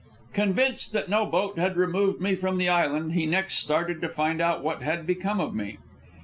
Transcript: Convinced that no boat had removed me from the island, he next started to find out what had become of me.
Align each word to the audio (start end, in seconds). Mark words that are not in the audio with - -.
Convinced 0.33 0.93
that 0.93 1.09
no 1.09 1.27
boat 1.27 1.59
had 1.59 1.77
removed 1.77 2.19
me 2.19 2.33
from 2.33 2.57
the 2.57 2.67
island, 2.67 3.13
he 3.13 3.27
next 3.27 3.59
started 3.59 4.01
to 4.01 4.09
find 4.09 4.41
out 4.41 4.63
what 4.63 4.81
had 4.81 5.05
become 5.05 5.39
of 5.39 5.53
me. 5.53 5.77